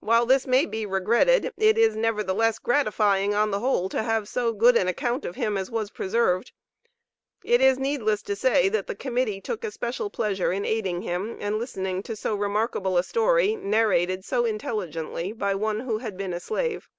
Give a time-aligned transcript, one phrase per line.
[0.00, 4.52] While this may be regretted it is, nevertheless, gratifying on the whole to have so
[4.52, 6.52] good an account of him as was preserved.
[7.42, 11.58] It is needless to say, that the Committee took especial pleasure in aiding him, and
[11.58, 16.40] listening to so remarkable a story narrated so intelligently by one who had been a
[16.40, 16.90] slave.